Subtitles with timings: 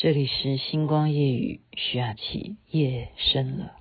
[0.00, 3.72] 这里是星光夜雨，徐雅琪，夜深了。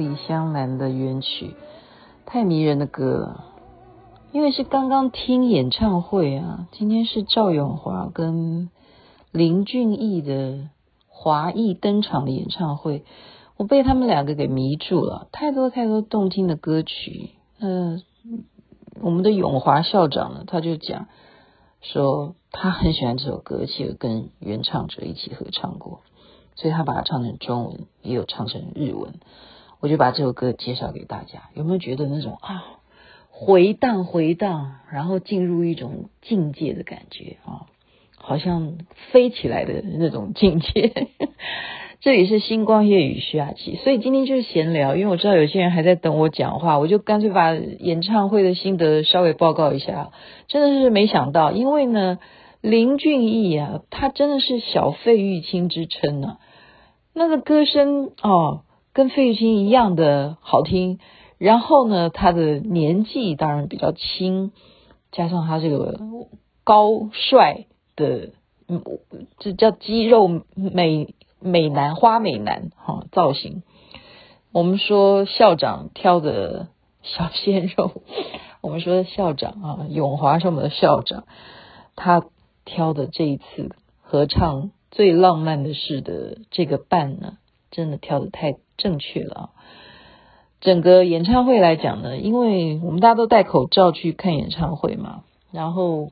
[0.00, 1.54] 李香兰的原曲，
[2.24, 3.44] 太迷人的歌了。
[4.32, 8.70] 因为是刚刚听演唱会啊，今天是赵永华跟
[9.30, 10.70] 林俊逸的
[11.06, 13.04] 华裔登场的演唱会，
[13.58, 15.28] 我被他们两个给迷住了。
[15.32, 17.32] 太多太多动听的歌曲。
[17.58, 18.00] 呃，
[19.02, 21.08] 我们的永华校长呢，他就讲
[21.82, 26.00] 说他很喜欢这首歌，而且跟原唱者一起合唱过。
[26.56, 29.20] 所以他把它唱成中文，也有唱成日文。
[29.80, 32.64] 我就把这首歌介绍给大家，有没有觉得那种啊
[33.30, 37.66] 回荡回荡，然后进入一种境界的感觉啊，
[38.16, 38.76] 好像
[39.10, 41.08] 飞起来的那种境界。
[42.00, 50.10] 这里是星光夜雨徐雅琪，所以今天就是闲聊，因为我知道有些人还在等我讲话，我就干脆把演唱会的心得稍微报告一下。
[50.48, 52.18] 真的是没想到，因为呢，
[52.62, 56.38] 林俊逸啊，他真的是小费玉清之称呢、啊。
[57.12, 58.62] 那个歌声哦，
[58.92, 60.98] 跟费玉清一样的好听。
[61.38, 64.52] 然后呢，他的年纪当然比较轻，
[65.10, 65.98] 加上他这个
[66.64, 67.66] 高帅
[67.96, 68.30] 的，
[68.68, 68.82] 嗯，
[69.38, 73.62] 这叫肌肉美美男花美男哈、造型。
[74.52, 76.68] 我们说校长挑的
[77.02, 78.02] 小鲜肉，
[78.60, 81.24] 我们说校长啊，永华是我们的校长，
[81.96, 82.22] 他
[82.64, 84.72] 挑的这一次合唱。
[84.92, 87.38] 最浪漫的事的这个伴呢，
[87.70, 89.50] 真的挑的太正确了！
[90.60, 96.10] 整个演唱会来讲呢，因为我们大家都戴口罩去看演唱会嘛，然后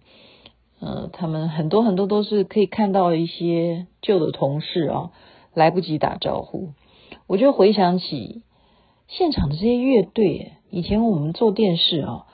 [0.81, 5.11] 呃，他们很多很多都是可以看到一些旧的同事啊，
[5.55, 6.71] 来不及打招呼，
[7.27, 8.43] 我就回想起
[9.07, 12.27] 现场的这些乐队，以前我们做电视啊，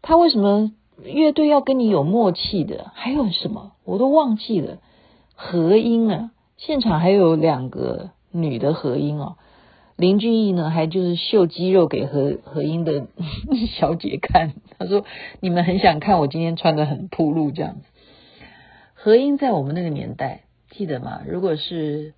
[0.00, 0.72] 他为什么
[1.04, 2.90] 乐队要跟你有默契的？
[2.94, 4.78] 还有什么我都忘记了。
[5.34, 9.36] 和音啊，现场还有两个女的和音哦。
[9.96, 13.06] 林俊逸呢，还就是秀肌肉给何何音的
[13.78, 14.54] 小姐看。
[14.78, 15.04] 他说
[15.40, 17.80] ：“你们很想看我今天穿得很铺路这样子。”
[18.94, 21.22] 和音在我们那个年代记得吗？
[21.26, 22.14] 如果是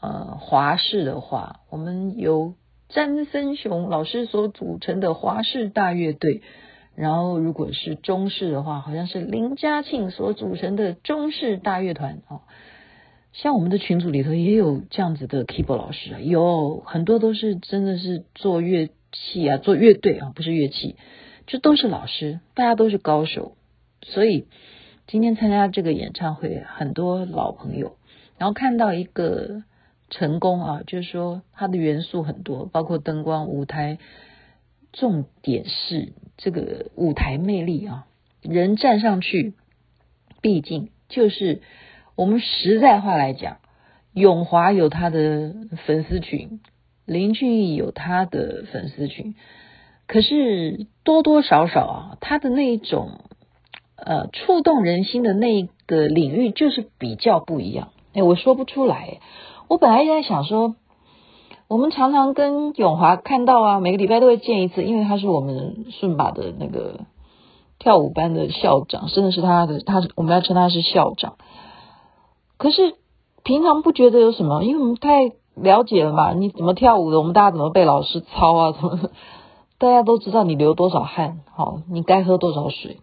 [0.00, 2.54] 呃华视的话，我们由
[2.88, 6.42] 詹森雄老师所组成的华视大乐队。
[6.96, 12.42] 然后，如果是中式的话，好像是林嘉庆所组成的中式大乐团哦。
[13.32, 20.96] 像我们的群组里头也有这样子的 keyboard 老师，有很多都是真的是做乐器啊，做乐队啊，不是乐器，
[21.46, 23.56] 就都是老师，大家都是高手。
[24.02, 24.46] 所以
[25.06, 27.96] 今天参加这个演唱会，很多老朋友，
[28.38, 29.62] 然后看到一个
[30.08, 33.98] 成功啊，就是说它的元素很多，包括灯光、舞台。
[34.92, 38.08] 重点是这个舞台魅力啊，
[38.42, 39.54] 人站上去，
[40.42, 41.62] 毕竟就是
[42.20, 43.56] 我们实在话来讲，
[44.12, 45.54] 永华有他的
[45.86, 46.60] 粉丝群，
[47.06, 49.34] 林俊逸有他的粉丝群，
[50.06, 53.22] 可是多多少少啊，他的那一种
[53.96, 57.88] 呃触动人心的那个领域就是比较不一样。
[58.12, 59.20] 哎，我说不出来，
[59.68, 60.76] 我本来在想说。
[61.68, 67.02] 我们常常跟永华看到啊，每个礼拜都会见一次，因为他是我们顺把的那个
[67.78, 71.36] 跳舞班的校长，甚至是他的，他我们要称他是校长。
[72.60, 72.94] 可是
[73.42, 79.10] 平常不觉得有什么，因为我们太了解了嘛，你怎么跳舞的，我们大家怎么被老师操啊，怎 么
[79.78, 82.98] 大家都知道你流多少汗，好，你该喝多少水，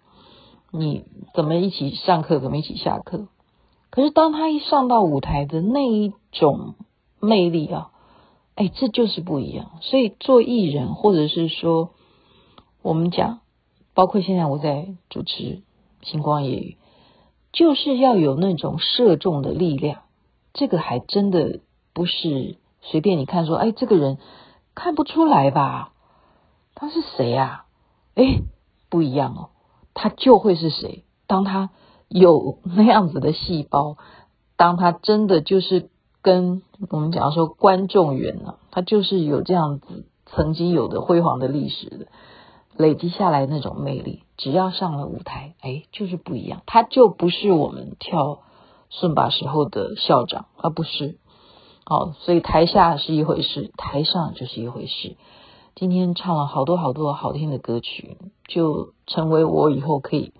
[0.71, 3.27] 你怎么一起上课，怎么一起下课。
[3.89, 6.75] 可是当他一上到舞台的那一种
[7.19, 7.89] 魅力啊！
[8.53, 9.71] 哎，这就是不一样。
[9.81, 11.89] 所以做艺人，或者是说
[12.83, 13.39] 我们讲，
[13.95, 15.63] 包括现在我在主持
[16.03, 16.77] 星光夜语，
[17.57, 20.01] 就是要有那种射中的力量。
[20.53, 21.61] 这个还真的
[21.91, 24.19] 不是随便你看说，哎，这个人
[24.75, 25.91] 看不出来吧？
[26.75, 27.65] 他是谁啊？
[28.13, 28.41] 哎，
[28.89, 29.49] 不一样哦，
[29.95, 31.03] 他就会是谁。
[31.25, 31.71] 当他
[32.07, 33.97] 有那样子的细胞，
[34.55, 35.89] 当他真的就是
[36.21, 36.61] 跟
[36.91, 42.07] 我们讲说观众缘呢，他就是有这样子曾经有的辉煌的历史的
[42.75, 48.39] 累积下来那种魅力，只要上了舞台，哎，就是不一样，他就不是我们跳
[48.89, 51.17] 顺把时候的校长，而不是。
[51.85, 55.17] 好，所以台下是一回事，台上就是一回事。
[55.75, 58.17] 今天唱了好多好多好听的歌曲，
[58.47, 60.33] 就成为我以后可以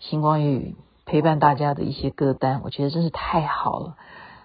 [0.00, 2.60] 星光夜语陪伴大家的一些歌单。
[2.64, 3.96] 我觉得真是太好了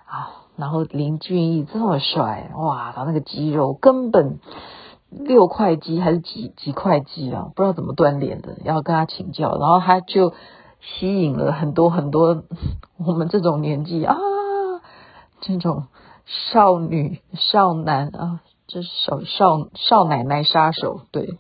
[0.05, 0.45] 啊！
[0.55, 4.39] 然后林俊逸这么帅，哇，他那个肌肉根本
[5.09, 7.51] 六块肌还是几几块肌啊？
[7.55, 9.57] 不知道怎么锻炼的，要跟他请教。
[9.57, 10.33] 然后他就
[10.81, 12.43] 吸引了很多很多
[12.97, 14.15] 我们这种年纪啊，
[15.41, 15.87] 这种
[16.25, 18.39] 少女少男啊。
[18.71, 21.39] 这少少少奶奶杀手，对，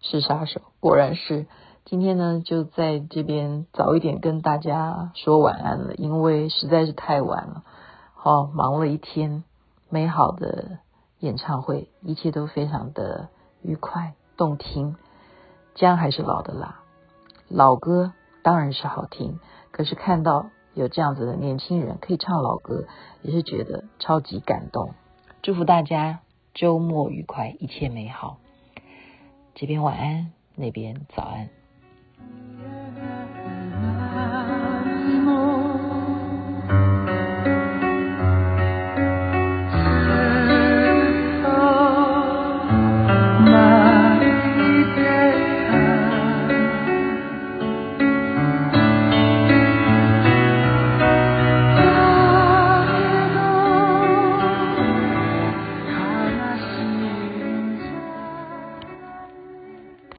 [0.00, 1.46] 是杀手，果然是。
[1.84, 7.62] 今天呢，就在这边早一点跟大家说晚安了，因为实在是太晚了。
[8.14, 9.44] 好，忙了一天，
[9.90, 10.78] 美好的
[11.20, 13.28] 演唱会，一切都非常的
[13.62, 14.96] 愉快动听。
[15.74, 16.80] 姜还是老的辣，
[17.48, 18.12] 老歌
[18.42, 19.38] 当然是好听，
[19.70, 22.84] 可是看到有这样子的年轻人可以唱老歌，
[23.22, 24.94] 也是觉得超级感动。
[25.42, 26.20] 祝福大家。
[26.52, 28.38] 周末愉快，一切美好。
[29.54, 31.48] 这边晚安，那边早安。